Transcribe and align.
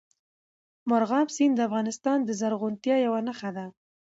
مورغاب 0.89 1.27
سیند 1.35 1.53
د 1.57 1.59
افغانستان 1.69 2.17
د 2.23 2.29
زرغونتیا 2.39 2.95
یوه 3.05 3.19
نښه 3.27 3.49
ده. 3.57 3.65